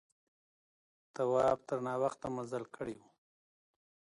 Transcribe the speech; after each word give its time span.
تواب 1.15 1.57
تر 1.67 1.77
ناوخته 1.87 2.27
مزل 2.35 2.63
کړی 2.75 2.95
و. 2.99 3.03